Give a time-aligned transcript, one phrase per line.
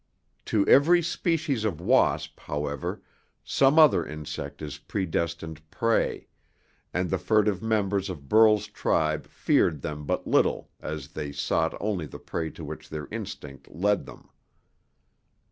[0.45, 3.03] To every species of wasp, however,
[3.43, 6.25] some other insect is predestined prey,
[6.91, 12.07] and the furtive members of Burl's tribe feared them but little as they sought only
[12.07, 14.29] the prey to which their instinct led them.